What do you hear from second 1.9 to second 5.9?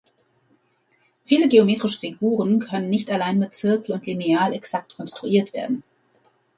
Figuren können nicht allein mit Zirkel und Lineal exakt konstruiert werden.